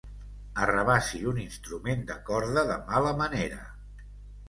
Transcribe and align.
Arrabassi 0.63 1.21
un 1.33 1.43
instrument 1.45 2.03
de 2.09 2.19
corda 2.33 2.67
de 2.73 2.81
mala 2.91 3.17
manera. 3.25 3.65